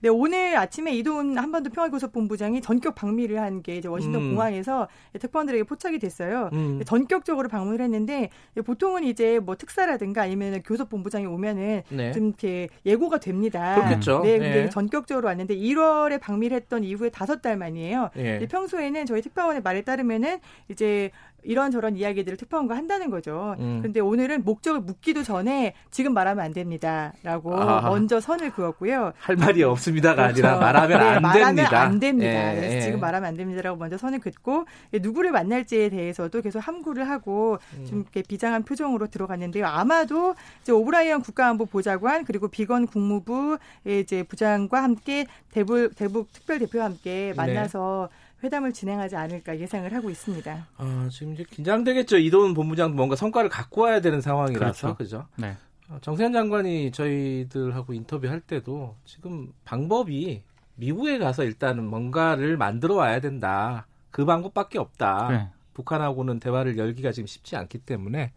네, 0.00 0.10
오늘 0.10 0.56
아침에 0.56 0.92
이도훈 0.94 1.38
한반도 1.38 1.70
평화교섭본부장이 1.70 2.60
전격 2.60 2.94
방미를 2.94 3.40
한 3.40 3.56
게 3.62 3.76
이제 3.78 3.88
워싱턴 3.88 4.20
음. 4.22 4.30
공항에서 4.30 4.86
특파원들에게 5.18 5.64
포착이 5.64 5.98
됐어요. 5.98 6.50
음. 6.52 6.82
전격적으로 6.84 7.48
방문을 7.48 7.80
했는데 7.80 8.28
보통은 8.64 9.02
이제 9.04 9.38
뭐 9.38 9.56
특사라든가 9.56 10.22
아니면 10.22 10.60
교섭본부장이 10.62 11.24
오면은 11.24 11.82
네. 11.88 12.12
좀 12.12 12.26
이렇게 12.28 12.68
예고가 12.84 13.18
됩니다. 13.18 13.74
그렇겠죠. 13.76 14.20
네, 14.22 14.38
근데 14.38 14.64
예. 14.64 14.68
전격적으로 14.68 15.26
왔는데 15.28 15.56
1월에 15.56 16.20
방미를 16.20 16.56
했던 16.56 16.84
이후에 16.84 17.08
다섯 17.08 17.40
달 17.40 17.56
만이에요. 17.56 18.10
예. 18.16 18.22
근데 18.22 18.46
평소에는 18.46 19.06
저희 19.06 19.22
특파원의 19.22 19.62
말에 19.62 19.80
따르면은 19.80 20.38
이제 20.68 21.10
이런저런 21.42 21.96
이야기들을 21.96 22.36
특파원과 22.38 22.76
한다는 22.76 23.10
거죠. 23.10 23.54
음. 23.58 23.80
근데 23.82 24.00
오늘은 24.00 24.44
목적을 24.44 24.80
묻기도 24.80 25.22
전에 25.22 25.74
지금 25.90 26.12
말하면 26.12 26.44
안 26.44 26.52
됩니다라고 26.52 27.54
아하. 27.56 27.88
먼저 27.88 28.20
선을 28.20 28.50
그었고요. 28.50 29.12
할 29.18 29.36
말이 29.36 29.62
없습니다가 29.62 30.24
아니라 30.24 30.58
그렇죠. 30.58 30.60
말하면 30.60 30.98
네, 30.98 31.04
안 31.06 31.22
말하면 31.22 31.56
됩니다. 31.56 31.80
안 31.80 32.00
됩니다. 32.00 32.50
예, 32.52 32.56
그래서 32.56 32.76
예. 32.76 32.80
지금 32.80 33.00
말하면 33.00 33.28
안 33.28 33.36
됩니다라고 33.36 33.78
먼저 33.78 33.96
선을 33.96 34.18
긋고 34.18 34.66
누구를 34.92 35.30
만날지에 35.30 35.88
대해서도 35.88 36.42
계속 36.42 36.58
함구를 36.58 37.08
하고 37.08 37.58
음. 37.74 37.86
좀 37.86 38.00
이렇게 38.00 38.22
비장한 38.22 38.64
표정으로 38.64 39.06
들어갔는데요. 39.06 39.66
아마도 39.66 40.34
이제 40.62 40.72
오브라이언 40.72 41.22
국가안보 41.22 41.66
보좌관 41.66 42.24
그리고 42.24 42.48
비건 42.48 42.86
국무부 42.86 43.58
이제 43.84 44.24
부장과 44.24 44.82
함께 44.82 45.26
대북 45.52 45.94
대북 45.94 46.32
특별 46.32 46.58
대표와 46.58 46.86
함께 46.86 47.28
네. 47.28 47.34
만나서 47.34 48.08
회담을 48.46 48.72
진행하지 48.72 49.16
않을까 49.16 49.58
예상을 49.58 49.92
하고 49.92 50.10
있습니다. 50.10 50.66
아, 50.76 51.08
지금 51.10 51.34
이제 51.34 51.44
긴장되겠죠. 51.50 52.18
이도훈 52.18 52.54
본부장도 52.54 52.96
뭔가 52.96 53.16
성과를 53.16 53.50
갖고 53.50 53.82
와야 53.82 54.00
되는 54.00 54.20
상황이라서 54.20 54.94
그렇죠. 54.94 54.96
그죠? 54.96 55.26
네. 55.36 55.56
어, 55.88 55.98
정세현 56.00 56.32
장관이 56.32 56.90
저희들하고 56.92 57.92
인터뷰할 57.92 58.40
때도 58.40 58.96
지금 59.04 59.52
방법이 59.64 60.42
미국에 60.76 61.18
가서 61.18 61.44
일단은 61.44 61.84
뭔가를 61.84 62.56
만들어 62.56 62.94
와야 62.94 63.20
된다. 63.20 63.86
그 64.10 64.24
방법밖에 64.24 64.78
없다. 64.78 65.28
네. 65.30 65.48
북한하고는 65.74 66.40
대화를 66.40 66.78
열기가 66.78 67.12
지금 67.12 67.26
쉽지 67.26 67.54
않기 67.54 67.78
때문에 67.78 68.32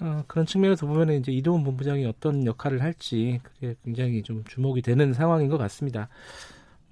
어, 0.00 0.24
그런 0.26 0.46
측면에서 0.46 0.86
보면 0.86 1.10
이제 1.10 1.30
이도훈 1.30 1.62
본부장이 1.62 2.06
어떤 2.06 2.46
역할을 2.46 2.82
할지 2.82 3.40
그게 3.42 3.74
굉장히 3.84 4.22
좀 4.22 4.42
주목이 4.44 4.80
되는 4.80 5.12
상황인 5.12 5.48
것 5.48 5.58
같습니다. 5.58 6.08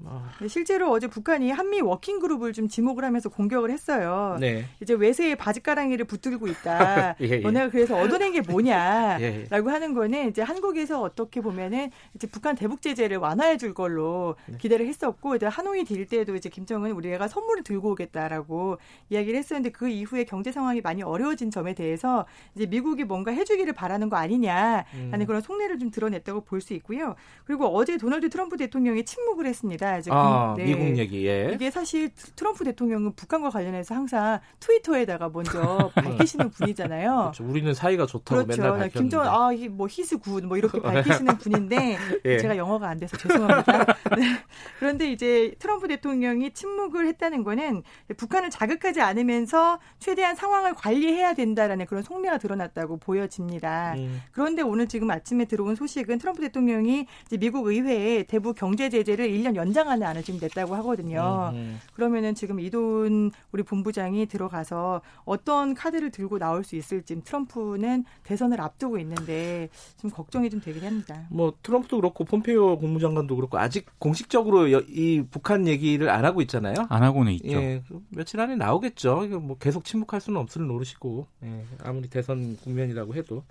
어, 0.04 0.24
네, 0.40 0.48
실제로 0.48 0.90
어제 0.90 1.06
북한이 1.06 1.50
한미 1.50 1.80
working 1.82 2.18
group을 2.20 2.52
좀 2.54 2.68
지목을 2.68 3.04
하면서 3.04 3.28
공격을 3.28 3.70
했어요. 3.70 4.38
네. 4.40 4.64
이제 4.80 4.94
외세의 4.94 5.36
바지가랑이를 5.36 6.06
붙들고 6.06 6.48
있다. 6.48 7.16
예, 7.20 7.28
예. 7.28 7.38
너네가 7.38 7.70
그래서 7.70 7.96
얻어낸 7.98 8.32
게 8.32 8.40
뭐냐라고 8.40 9.22
예, 9.22 9.46
예. 9.50 9.70
하는 9.70 9.92
거는 9.94 10.30
이제 10.30 10.40
한국에서 10.40 11.02
어떻게 11.02 11.40
보면은 11.40 11.90
이제 12.14 12.26
북한 12.26 12.56
대북 12.56 12.80
제재를 12.80 13.18
완화해 13.18 13.58
줄 13.58 13.74
걸로 13.74 14.36
네. 14.46 14.56
기대를 14.58 14.86
했었고 14.86 15.36
이제 15.36 15.46
하노이 15.46 15.84
deal 15.84 16.06
때도 16.06 16.34
이제 16.34 16.48
김정은 16.48 16.92
우리가 16.92 17.28
선물을 17.28 17.62
들고 17.64 17.90
오겠다라고 17.92 18.78
이야기를 19.10 19.38
했었는데 19.38 19.70
그 19.72 19.88
이후에 19.88 20.24
경제 20.24 20.50
상황이 20.52 20.80
많이 20.80 21.02
어려워진 21.02 21.50
점에 21.50 21.74
대해서 21.74 22.24
이제 22.54 22.66
미국이 22.66 23.04
뭔가 23.04 23.30
해주기를 23.30 23.72
바라는 23.74 24.08
거 24.08 24.16
아니냐라는 24.16 24.84
음. 25.20 25.26
그런 25.26 25.40
속내를 25.42 25.78
좀 25.78 25.90
드러냈다고 25.90 26.40
볼 26.44 26.62
수 26.62 26.72
있고요. 26.74 27.16
그리고 27.44 27.66
어제 27.66 27.98
도널드 27.98 28.30
트럼프 28.30 28.56
대통령이 28.56 29.04
침묵을 29.04 29.46
했습니다. 29.46 29.91
이제 29.98 30.10
아, 30.12 30.54
그- 30.56 30.60
네. 30.62 30.66
미국 30.74 30.96
얘기. 30.98 31.26
예. 31.26 31.50
이게 31.54 31.70
사실 31.70 32.08
트- 32.14 32.32
트럼프 32.32 32.64
대통령은 32.64 33.12
북한과 33.14 33.50
관련해서 33.50 33.94
항상 33.94 34.40
트위터에다가 34.60 35.28
먼저 35.28 35.90
밝히시는 35.94 36.50
분이잖아요. 36.50 37.16
그렇죠. 37.32 37.44
우리는 37.44 37.72
사이가 37.74 38.06
좋다고 38.06 38.44
그렇죠. 38.44 38.62
맨날 38.62 38.78
밝혔는데. 38.78 38.98
김정은 38.98 39.26
아뭐 39.26 39.86
he's 39.90 40.18
good 40.18 40.37
뭐 40.37 40.56
이렇게 40.56 40.80
밝히시는 40.80 41.38
분인데 41.38 41.96
예. 42.24 42.38
제가 42.38 42.56
영어가 42.56 42.88
안 42.88 42.98
돼서 42.98 43.16
죄송합니다. 43.16 43.84
네. 44.16 44.42
그런데 44.78 45.10
이제 45.10 45.54
트럼프 45.58 45.88
대통령이 45.88 46.52
침묵을 46.52 47.06
했다는 47.08 47.44
거는 47.44 47.82
북한을 48.16 48.50
자극하지 48.50 49.00
않으면서 49.00 49.78
최대한 49.98 50.34
상황을 50.36 50.74
관리해야 50.74 51.34
된다라는 51.34 51.86
그런 51.86 52.02
속내가 52.02 52.38
드러났다고 52.38 52.98
보여집니다. 52.98 53.94
음. 53.96 54.20
그런데 54.32 54.62
오늘 54.62 54.86
지금 54.88 55.10
아침에 55.10 55.44
들어온 55.44 55.74
소식은 55.74 56.18
트럼프 56.18 56.40
대통령이 56.42 57.06
미국 57.38 57.66
의회에 57.66 58.24
대북 58.24 58.56
경제 58.56 58.88
제재를 58.88 59.28
1년 59.28 59.54
연장 59.56 59.81
하는 59.88 60.06
안을 60.06 60.22
지금 60.22 60.38
냈다고 60.40 60.74
하거든요. 60.76 61.50
음. 61.54 61.80
그러면은 61.94 62.34
지금 62.34 62.60
이돈 62.60 63.30
우리 63.52 63.62
본부장이 63.62 64.26
들어가서 64.26 65.00
어떤 65.24 65.74
카드를 65.74 66.10
들고 66.10 66.38
나올 66.38 66.64
수 66.64 66.76
있을지 66.76 67.20
트럼프는 67.22 68.04
대선을 68.24 68.60
앞두고 68.60 68.98
있는데 68.98 69.68
좀 70.00 70.10
걱정이 70.10 70.50
좀 70.50 70.60
되긴 70.60 70.84
합니다. 70.84 71.26
뭐 71.30 71.52
트럼프도 71.62 71.96
그렇고 71.96 72.24
폼페이오 72.24 72.78
국무장관도 72.78 73.36
그렇고 73.36 73.58
아직 73.58 73.86
공식적으로 73.98 74.70
여- 74.72 74.82
이 74.88 75.22
북한 75.30 75.66
얘기를 75.66 76.08
안 76.10 76.24
하고 76.24 76.40
있잖아요. 76.42 76.74
안 76.88 77.02
하고는 77.02 77.32
있죠. 77.34 77.48
예, 77.52 77.82
그 77.88 78.00
며칠 78.10 78.40
안에 78.40 78.56
나오겠죠. 78.56 79.24
이거 79.24 79.38
뭐 79.38 79.56
계속 79.58 79.84
침묵할 79.84 80.20
수는 80.20 80.40
없을 80.40 80.66
노릇이고 80.66 81.26
예, 81.44 81.64
아무리 81.84 82.08
대선 82.08 82.56
국면이라고 82.62 83.14
해도 83.14 83.44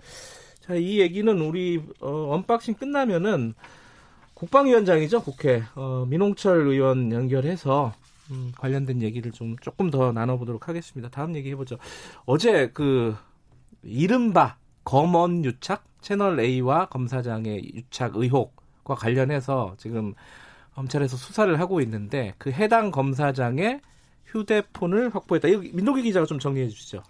자 0.60 0.74
이 0.76 1.00
얘기는 1.00 1.40
우리 1.40 1.82
어, 2.00 2.34
unboxing 2.34 2.74
끝나면은 2.74 3.54
국방위원장이죠 4.42 5.22
국회 5.22 5.62
어, 5.76 6.04
민홍철 6.08 6.66
의원 6.66 7.12
연결해서 7.12 7.94
음, 8.32 8.50
관련된 8.58 9.00
얘기를 9.00 9.30
좀 9.30 9.56
조금 9.58 9.88
더 9.88 10.10
나눠보도록 10.10 10.68
하겠습니다. 10.68 11.08
다음 11.10 11.36
얘기 11.36 11.50
해보죠. 11.50 11.78
어제 12.26 12.68
그 12.74 13.14
이른바 13.84 14.56
검언 14.82 15.44
유착 15.44 15.84
채널 16.00 16.40
A와 16.40 16.86
검사장의 16.86 17.72
유착 17.72 18.16
의혹과 18.16 18.96
관련해서 18.96 19.76
지금 19.78 20.12
검찰에서 20.74 21.16
수사를 21.16 21.60
하고 21.60 21.80
있는데 21.80 22.34
그 22.38 22.50
해당 22.50 22.90
검사장의 22.90 23.80
휴대폰을 24.32 25.14
확보했다. 25.14 25.48
이거 25.48 25.60
민동기 25.72 26.02
기자가 26.02 26.26
좀 26.26 26.38
정리해 26.38 26.68
주시죠. 26.68 27.02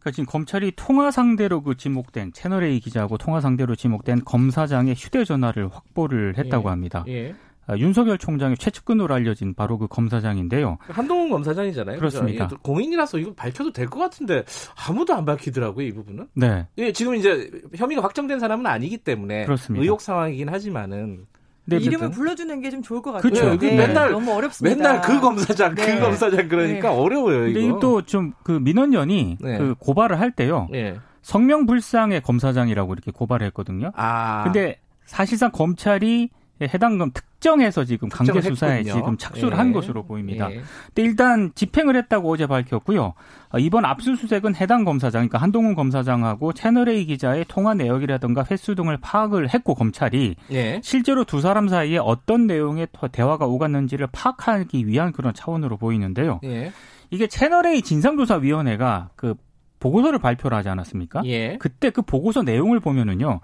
그러니까 0.00 0.10
지금 0.12 0.26
검찰이 0.26 0.72
통화 0.76 1.10
상대로 1.10 1.62
그 1.62 1.76
지목된 1.76 2.32
채널 2.32 2.64
A 2.64 2.80
기자하고 2.80 3.18
통화 3.18 3.40
상대로 3.40 3.76
지목된 3.76 4.24
검사장의 4.24 4.94
휴대전화를 4.94 5.68
확보를 5.68 6.38
했다고 6.38 6.68
예. 6.68 6.70
합니다. 6.70 7.04
예. 7.08 7.34
아, 7.66 7.76
윤석열 7.76 8.18
총장의 8.18 8.56
최측근으로 8.56 9.14
알려진 9.14 9.54
바로 9.54 9.78
그 9.78 9.86
검사장인데요. 9.86 10.78
한동훈 10.88 11.28
검사장이잖아요. 11.30 11.98
그렇습니다. 11.98 12.48
그죠? 12.48 12.60
공인이라서 12.62 13.18
이거 13.18 13.32
밝혀도 13.34 13.72
될 13.72 13.88
것 13.88 14.00
같은데 14.00 14.42
아무도 14.88 15.14
안 15.14 15.24
밝히더라고요, 15.24 15.86
이 15.86 15.92
부분은. 15.92 16.28
네. 16.34 16.66
예, 16.78 16.90
지금 16.92 17.14
이제 17.14 17.48
혐의가 17.76 18.02
확정된 18.02 18.40
사람은 18.40 18.66
아니기 18.66 18.96
때문에 18.98 19.44
그렇습니다. 19.44 19.82
의혹 19.82 20.00
상황이긴 20.00 20.48
하지만은 20.48 21.26
네, 21.66 21.76
이름을 21.76 22.06
어쨌든. 22.06 22.10
불러주는 22.10 22.60
게 22.62 22.70
좀 22.70 22.82
좋을 22.82 23.02
것 23.02 23.12
같아요. 23.12 23.30
그렇죠. 23.32 23.58
네, 23.58 23.76
맨날- 23.76 24.10
너무 24.10 24.32
어렵습니다. 24.32 24.76
맨날 24.76 25.00
그 25.00 25.20
검사장, 25.20 25.74
그 25.74 25.80
네. 25.82 26.00
검사장 26.00 26.48
그러니까 26.48 26.92
어려워요, 26.94 27.40
근데 27.44 27.60
이거. 27.60 27.78
또좀 27.78 28.32
그 28.42 28.52
민원연이 28.52 29.36
네. 29.40 29.58
그 29.58 29.74
고발을 29.78 30.18
할 30.20 30.30
때요. 30.32 30.68
예. 30.74 30.96
성명불상의 31.22 32.22
검사장이라고 32.22 32.92
이렇게 32.94 33.10
고발을 33.10 33.46
했거든요. 33.48 33.92
아. 33.94 34.42
근데 34.44 34.78
사실상 35.04 35.50
검찰이 35.52 36.30
해당 36.68 36.98
검 36.98 37.10
특정해서 37.12 37.84
지금 37.84 38.08
강제 38.08 38.40
수사에. 38.40 38.82
지금 38.82 39.16
착수를 39.16 39.52
예. 39.52 39.56
한 39.56 39.72
것으로 39.72 40.04
보입니다. 40.04 40.50
예. 40.50 40.60
근데 40.86 41.02
일단 41.02 41.52
집행을 41.54 41.96
했다고 41.96 42.30
어제 42.30 42.46
밝혔고요. 42.46 43.14
어, 43.52 43.58
이번 43.58 43.84
압수수색은 43.84 44.56
해당 44.56 44.84
검사장, 44.84 45.20
그러니까 45.20 45.38
한동훈 45.38 45.74
검사장하고 45.74 46.52
채널A 46.52 47.06
기자의 47.06 47.46
통화 47.48 47.74
내역이라든가 47.74 48.44
횟수 48.50 48.74
등을 48.74 48.98
파악을 48.98 49.52
했고 49.54 49.74
검찰이 49.74 50.36
예. 50.52 50.80
실제로 50.84 51.24
두 51.24 51.40
사람 51.40 51.68
사이에 51.68 51.98
어떤 51.98 52.46
내용의 52.46 52.88
터- 52.92 53.08
대화가 53.08 53.46
오갔는지를 53.46 54.08
파악하기 54.12 54.86
위한 54.86 55.12
그런 55.12 55.32
차원으로 55.34 55.76
보이는데요. 55.78 56.40
예. 56.44 56.72
이게 57.10 57.26
채널A 57.26 57.82
진상조사위원회가 57.82 59.10
그 59.16 59.34
보고서를 59.80 60.18
발표를 60.18 60.56
하지 60.58 60.68
않았습니까? 60.68 61.22
예. 61.24 61.56
그때 61.58 61.88
그 61.90 62.02
보고서 62.02 62.42
내용을 62.42 62.80
보면은요. 62.80 63.40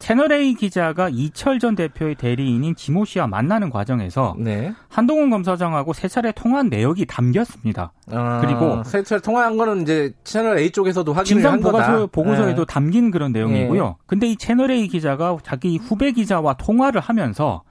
채널A 0.00 0.54
기자가 0.54 1.10
이철 1.10 1.58
전 1.58 1.76
대표의 1.76 2.14
대리인인 2.16 2.74
지모 2.74 3.04
씨와 3.04 3.26
만나는 3.26 3.68
과정에서 3.68 4.34
네. 4.38 4.72
한동훈 4.88 5.28
검사장하고 5.28 5.92
세 5.92 6.08
차례 6.08 6.32
통화한 6.32 6.70
내역이 6.70 7.04
담겼습니다. 7.04 7.92
아, 8.10 8.40
그리고 8.40 8.82
세차를 8.82 9.20
통화한 9.20 9.58
거는 9.58 9.82
이제 9.82 10.12
채널 10.24 10.58
A 10.58 10.70
쪽에서도 10.70 11.12
확인을 11.12 11.24
진상 11.26 11.52
한 11.52 11.60
거다. 11.60 11.86
보고서, 11.86 12.06
보고서에도 12.06 12.62
예. 12.62 12.66
담긴 12.66 13.10
그런 13.10 13.30
내용이고요. 13.32 13.96
근데 14.06 14.26
이 14.26 14.36
채널A 14.36 14.88
기자가 14.88 15.36
자기 15.42 15.76
후배 15.76 16.12
기자와 16.12 16.54
통화를 16.54 17.00
하면서 17.00 17.62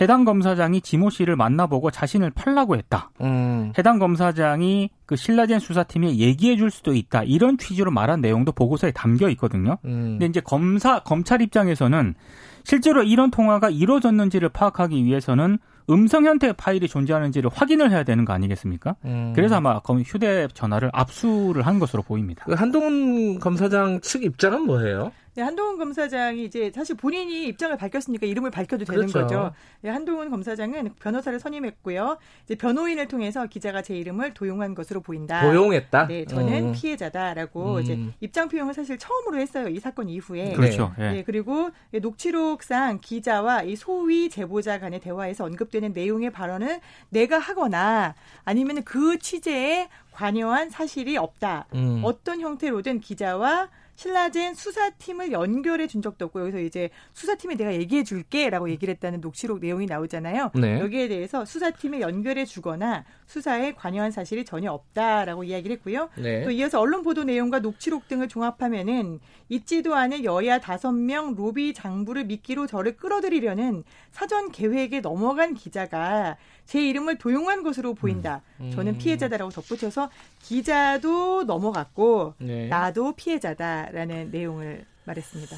해당 0.00 0.24
검사장이 0.24 0.80
지모 0.82 1.10
씨를 1.10 1.36
만나보고 1.36 1.90
자신을 1.90 2.30
팔라고 2.30 2.76
했다. 2.76 3.10
음. 3.20 3.72
해당 3.78 3.98
검사장이 3.98 4.90
그 5.06 5.16
신라젠 5.16 5.58
수사팀에 5.58 6.16
얘기해 6.16 6.56
줄 6.56 6.70
수도 6.70 6.94
있다. 6.94 7.22
이런 7.24 7.58
취지로 7.58 7.90
말한 7.90 8.20
내용도 8.20 8.52
보고서에 8.52 8.92
담겨 8.92 9.28
있거든요. 9.30 9.78
음. 9.84 10.12
근데 10.18 10.26
이제 10.26 10.40
검사 10.40 11.00
검찰 11.00 11.42
입장에서는 11.42 12.14
실제로 12.64 13.02
이런 13.02 13.30
통화가 13.30 13.70
이루어졌는지를 13.70 14.50
파악하기 14.50 15.04
위해서는 15.04 15.58
음성 15.88 16.24
형태의 16.24 16.52
파일이 16.56 16.86
존재하는지를 16.86 17.50
확인을 17.52 17.90
해야 17.90 18.04
되는 18.04 18.24
거 18.24 18.32
아니겠습니까? 18.32 18.94
음. 19.06 19.32
그래서 19.34 19.56
아마 19.56 19.80
검- 19.80 20.02
휴대 20.02 20.46
전화를 20.54 20.90
압수를 20.92 21.66
한 21.66 21.80
것으로 21.80 22.02
보입니다. 22.04 22.44
그 22.44 22.52
한동훈 22.54 23.40
검사장 23.40 24.00
측 24.02 24.22
입장은 24.22 24.66
뭐예요? 24.66 25.10
네, 25.34 25.42
한동훈 25.42 25.78
검사장이 25.78 26.44
이제 26.44 26.72
사실 26.74 26.96
본인이 26.96 27.46
입장을 27.46 27.76
밝혔으니까 27.76 28.26
이름을 28.26 28.50
밝혀도 28.50 28.84
되는 28.84 29.06
그렇죠. 29.06 29.20
거죠. 29.20 29.52
네, 29.80 29.90
한동훈 29.90 30.28
검사장은 30.28 30.94
변호사를 31.00 31.38
선임했고요. 31.38 32.18
이제 32.44 32.56
변호인을 32.56 33.06
통해서 33.06 33.46
기자가 33.46 33.82
제 33.82 33.96
이름을 33.96 34.34
도용한 34.34 34.74
것으로 34.74 35.00
보인다. 35.00 35.42
도용했다. 35.42 36.08
네, 36.08 36.24
저는 36.24 36.66
음. 36.66 36.72
피해자다라고 36.72 37.76
음. 37.76 37.80
이제 37.80 37.98
입장 38.20 38.48
표명을 38.48 38.74
사실 38.74 38.98
처음으로 38.98 39.38
했어요. 39.40 39.68
이 39.68 39.78
사건 39.78 40.08
이후에. 40.08 40.52
그렇죠. 40.54 40.92
네, 40.98 41.18
예. 41.18 41.22
그리고 41.22 41.70
이 41.92 42.00
녹취록상 42.00 42.98
기자와 43.00 43.62
이 43.62 43.76
소위 43.76 44.28
제보자 44.28 44.80
간의 44.80 45.00
대화에서 45.00 45.44
언급되는 45.44 45.92
내용의 45.92 46.30
발언을 46.30 46.80
내가 47.10 47.38
하거나 47.38 48.14
아니면 48.44 48.82
그 48.82 49.18
취재에 49.18 49.88
관여한 50.12 50.70
사실이 50.70 51.16
없다. 51.16 51.66
음. 51.74 52.00
어떤 52.04 52.40
형태로든 52.40 53.00
기자와 53.00 53.68
신라젠 54.00 54.54
수사팀을 54.54 55.30
연결해 55.30 55.86
준 55.86 56.00
적도 56.00 56.24
없고 56.24 56.40
여기서 56.40 56.60
이제 56.60 56.88
수사팀에 57.12 57.54
내가 57.56 57.74
얘기해 57.74 58.02
줄게라고 58.02 58.70
얘기를 58.70 58.94
했다는 58.94 59.20
녹취록 59.20 59.58
내용이 59.58 59.84
나오잖아요. 59.84 60.52
네. 60.54 60.80
여기에 60.80 61.08
대해서 61.08 61.44
수사팀에 61.44 62.00
연결해 62.00 62.46
주거나 62.46 63.04
수사에 63.26 63.74
관여한 63.74 64.10
사실이 64.10 64.46
전혀 64.46 64.72
없다라고 64.72 65.44
이야기를 65.44 65.76
했고요. 65.76 66.08
네. 66.16 66.44
또 66.44 66.50
이어서 66.50 66.80
언론 66.80 67.02
보도 67.02 67.24
내용과 67.24 67.58
녹취록 67.58 68.08
등을 68.08 68.28
종합하면은 68.28 69.20
있지도 69.50 69.94
않은 69.94 70.24
여야 70.24 70.60
다섯 70.60 70.92
명 70.92 71.34
로비 71.34 71.74
장부를 71.74 72.24
미끼로 72.24 72.66
저를 72.66 72.96
끌어들이려는 72.96 73.84
사전 74.12 74.50
계획에 74.50 75.00
넘어간 75.00 75.52
기자가 75.52 76.38
제 76.64 76.80
이름을 76.88 77.18
도용한 77.18 77.64
것으로 77.64 77.94
보인다. 77.94 78.42
음. 78.60 78.70
저는 78.70 78.96
피해자다라고 78.96 79.50
덧붙여서 79.50 80.08
기자도 80.40 81.42
넘어갔고 81.42 82.34
네. 82.38 82.68
나도 82.68 83.12
피해자다 83.16 83.89
라는 83.92 84.30
내용을 84.30 84.84
말했습니다. 85.04 85.56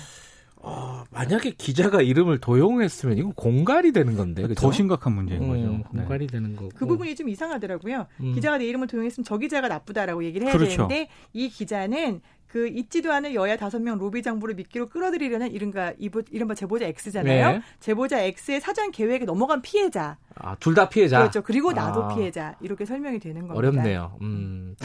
어, 0.64 1.03
만약에 1.11 1.51
기자가 1.51 2.03
이름을 2.03 2.38
도용했으면 2.38 3.18
이건 3.18 3.33
공갈이 3.35 3.90
되는 3.90 4.16
건데. 4.16 4.42
그죠? 4.42 4.55
더 4.55 4.71
심각한 4.71 5.12
문제인 5.12 5.42
음, 5.42 5.49
거죠. 5.49 5.71
네. 5.92 6.01
공갈이 6.03 6.27
되는 6.29 6.55
거고. 6.55 6.68
그 6.77 6.87
부분이 6.87 7.16
좀 7.16 7.29
이상하더라고요. 7.29 8.07
음. 8.21 8.33
기자가 8.35 8.59
내 8.59 8.66
이름을 8.66 8.87
도용했으면 8.87 9.25
저 9.25 9.38
기자가 9.38 9.66
나쁘다라고 9.66 10.23
얘기를 10.25 10.47
해야 10.47 10.57
그렇죠. 10.57 10.87
되는데 10.87 11.09
이 11.33 11.49
기자는 11.49 12.21
그 12.47 12.68
있지도 12.68 13.11
않은 13.12 13.35
여야 13.35 13.57
다섯 13.57 13.81
명 13.81 13.99
로비 13.99 14.23
장부를 14.23 14.55
미끼로 14.55 14.88
끌어들이려는 14.88 15.51
이른가 15.51 15.95
이른바 15.99 16.55
제보자 16.55 16.85
X잖아요. 16.87 17.53
네. 17.55 17.62
제보자 17.81 18.21
X의 18.21 18.61
사전 18.61 18.90
계획에 18.92 19.25
넘어간 19.25 19.62
피해자. 19.62 20.16
아, 20.37 20.55
둘 20.61 20.75
다 20.75 20.88
피해자. 20.88 21.18
그렇죠. 21.18 21.42
그리고 21.42 21.73
나도 21.73 22.05
아. 22.05 22.14
피해자. 22.14 22.55
이렇게 22.61 22.85
설명이 22.85 23.18
되는 23.18 23.49
겁니다. 23.49 23.57
어렵네요. 23.59 24.16
음. 24.21 24.77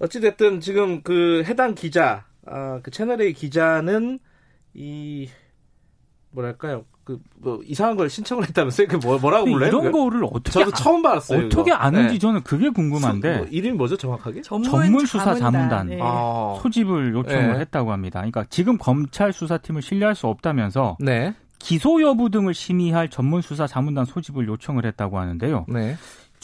어찌 0.00 0.20
됐든 0.20 0.60
지금 0.60 1.02
그 1.02 1.44
해당 1.46 1.74
기자, 1.76 2.26
아, 2.46 2.80
그 2.82 2.90
채널의 2.90 3.32
기자는 3.32 4.18
이, 4.74 5.28
뭐랄까요. 6.30 6.84
그, 7.04 7.20
뭐, 7.36 7.60
이상한 7.64 7.96
걸 7.96 8.08
신청을 8.08 8.48
했다면서요? 8.48 8.86
그 8.88 8.96
뭐, 8.96 9.18
뭐라고 9.18 9.44
불러요? 9.44 9.68
이런? 9.68 9.92
거를 9.92 10.24
어떻게 10.24 10.50
저도 10.50 10.70
아- 10.72 10.74
처음 10.74 11.02
봤어요. 11.02 11.46
어떻게 11.46 11.70
이거. 11.70 11.76
아는지 11.76 12.14
네. 12.14 12.18
저는 12.18 12.42
그게 12.42 12.70
궁금한데 12.70 13.32
수- 13.34 13.38
뭐, 13.40 13.46
이름이 13.50 13.76
뭐죠, 13.76 13.96
정확하게? 13.98 14.40
전문, 14.40 15.04
수사 15.06 15.34
자문단. 15.34 15.88
네. 15.88 15.98
아. 16.02 16.58
소집을 16.62 17.12
요청을 17.14 17.52
네. 17.54 17.58
했다고 17.60 17.92
합니다. 17.92 18.20
그러니까 18.20 18.44
지금 18.48 18.78
검찰 18.78 19.32
수사팀을 19.34 19.82
신뢰할 19.82 20.14
수 20.14 20.26
없다면서 20.28 20.96
네. 20.98 21.34
기소 21.58 22.00
여부 22.02 22.30
등을 22.30 22.54
심의할 22.54 23.08
전문 23.10 23.42
수사 23.42 23.66
자문단 23.66 24.06
소집을 24.06 24.48
요청을 24.48 24.86
했다고 24.86 25.18
하는데요. 25.18 25.66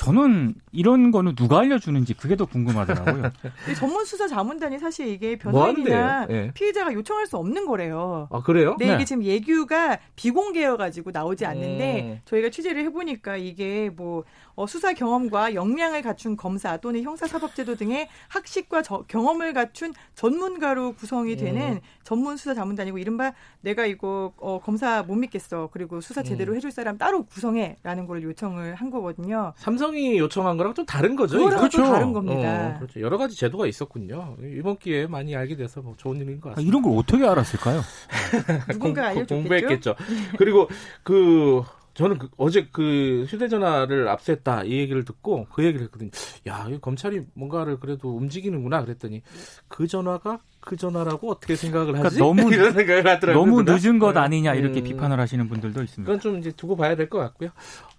네. 0.01 0.05
저는 0.05 0.55
이런 0.73 1.11
거는 1.11 1.35
누가 1.35 1.59
알려주는지 1.59 2.15
그게 2.15 2.35
더 2.35 2.47
궁금하더라고요. 2.47 3.31
이 3.71 3.75
전문 3.75 4.05
수사 4.05 4.27
자문단이 4.27 4.79
사실 4.79 5.09
이게 5.09 5.39
뭐 5.45 5.53
변호인이나 5.53 6.21
하는데요? 6.23 6.37
예. 6.37 6.51
피해자가 6.53 6.93
요청할 6.95 7.27
수 7.27 7.37
없는 7.37 7.67
거래요. 7.67 8.29
아, 8.31 8.41
그래요? 8.41 8.77
네, 8.79 8.87
네. 8.87 8.95
이게 8.95 9.05
지금 9.05 9.23
예규가 9.23 9.99
비공개여가지고 10.17 11.11
나오지 11.11 11.45
않는데 11.45 12.01
음. 12.03 12.21
저희가 12.25 12.49
취재를 12.49 12.83
해보니까 12.85 13.37
이게 13.37 13.91
뭐 13.95 14.25
어, 14.61 14.67
수사 14.67 14.93
경험과 14.93 15.55
역량을 15.55 16.03
갖춘 16.03 16.37
검사 16.37 16.77
또는 16.77 17.03
형사사법제도 17.03 17.77
등의 17.77 18.09
학식과 18.29 18.83
저- 18.83 19.05
경험을 19.09 19.55
갖춘 19.55 19.95
전문가로 20.15 20.93
구성이 20.93 21.35
되는 21.37 21.63
음. 21.77 21.81
전문 22.05 22.37
수사 22.37 22.53
자문단이고 22.53 22.99
이른바 22.99 23.33
내가 23.63 23.87
이거 23.87 24.35
어, 24.37 24.61
검사 24.63 25.03
못 25.03 25.15
믿겠어 25.15 25.71
그리고 25.73 26.03
수사 26.03 26.23
제대로 26.23 26.53
음. 26.53 26.57
해줄 26.59 26.71
사람 26.73 26.99
따로 26.99 27.23
구성해라는 27.25 28.07
걸 28.07 28.23
요청을 28.23 28.75
한 28.75 28.91
거거든요. 28.91 29.55
삼성이 29.57 30.19
요청한 30.19 30.59
거랑 30.59 30.75
좀 30.75 30.85
다른 30.85 31.17
거죠? 31.17 31.39
또 31.39 31.49
다른 31.49 32.13
겁니다. 32.13 32.75
어, 32.75 32.79
그렇죠. 32.81 33.01
여러 33.01 33.17
가지 33.17 33.37
제도가 33.39 33.67
있었군요. 33.67 34.37
이번 34.43 34.77
기회에 34.77 35.07
많이 35.07 35.35
알게 35.35 35.57
돼서 35.57 35.81
뭐 35.81 35.95
좋은 35.97 36.19
일인 36.21 36.39
것 36.39 36.51
아, 36.51 36.55
같습니다. 36.57 36.69
이런 36.71 36.83
걸 36.83 36.99
어떻게 36.99 37.27
알았을까요? 37.27 37.81
누군가 38.73 39.01
공- 39.01 39.05
알려줬겠죠. 39.05 39.35
공부했겠죠. 39.37 39.95
그리고 40.37 40.69
그 41.03 41.63
저는 41.95 42.19
그 42.19 42.29
어제 42.37 42.69
그 42.73 43.25
휴대전화를 43.29 44.09
압수했다 44.09 44.65
이 44.65 44.73
얘기를 44.79 45.05
듣고 45.05 45.47
그 45.53 45.65
얘기를 45.65 45.85
했거든요. 45.87 46.11
야, 46.47 46.67
이 46.71 46.79
검찰이 46.81 47.23
뭔가를 47.35 47.81
그래도 47.81 48.17
움직이는구나 48.17 48.83
그랬더니 48.85 49.23
그 49.69 49.87
전화가 49.87 50.41
그 50.61 50.77
전화라고 50.77 51.31
어떻게 51.31 51.57
생각을 51.57 51.99
하지? 51.99 52.19
그러니까 52.19 52.43
너무- 52.43 52.53
이런 52.55 52.73
생각을 52.73 53.07
하더라고요. 53.09 53.45
너무 53.45 53.65
누가. 53.65 53.79
늦은 53.79 53.99
것 53.99 54.13
네. 54.13 54.21
아니냐 54.21 54.55
이렇게 54.55 54.81
음. 54.81 54.85
비판을 54.85 55.19
하시는 55.19 55.49
분들도 55.49 55.83
있습니다. 55.83 56.07
그건 56.07 56.21
좀 56.21 56.39
이제 56.39 56.53
두고 56.53 56.77
봐야 56.77 56.95
될 56.97 57.09
것 57.09 57.19
같고요. 57.19 57.51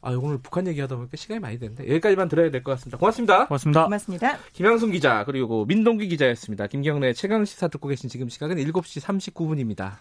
아, 0.02 0.12
오늘 0.12 0.38
북한 0.38 0.66
얘기하다 0.68 0.96
보니까 0.96 1.18
시간이 1.18 1.40
많이 1.40 1.60
됐는데 1.60 1.88
여기까지만 1.90 2.28
들어야 2.30 2.50
될 2.52 2.64
것 2.64 2.72
같습니다. 2.74 2.98
고맙습니다. 2.98 3.48
고맙습니다. 3.48 3.84
고맙습니다. 3.86 4.38
김양순 4.54 4.92
기자 4.92 5.26
그리고 5.26 5.66
민동기 5.66 6.08
기자였습니다. 6.08 6.68
김경래 6.68 7.14
최강 7.14 7.46
시사 7.46 7.68
듣고 7.68 7.88
계신 7.88 8.10
지금 8.10 8.30
시각은 8.30 8.56
7시 8.58 9.02
39분입니다. 9.02 9.96